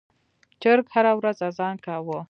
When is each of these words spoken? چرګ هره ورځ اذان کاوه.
چرګ 0.61 0.85
هره 0.93 1.11
ورځ 1.19 1.37
اذان 1.49 1.75
کاوه. 1.85 2.19